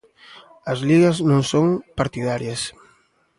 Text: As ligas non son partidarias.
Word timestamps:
As 0.71 0.79
ligas 0.89 1.17
non 1.29 1.41
son 1.51 1.65
partidarias. 1.99 2.61